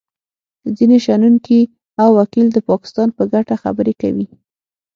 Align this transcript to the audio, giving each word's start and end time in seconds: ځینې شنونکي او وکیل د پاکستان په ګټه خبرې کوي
ځینې 0.77 0.97
شنونکي 1.05 1.59
او 2.01 2.09
وکیل 2.19 2.47
د 2.53 2.57
پاکستان 2.69 3.07
په 3.17 3.23
ګټه 3.33 3.55
خبرې 3.63 3.93
کوي 4.01 4.27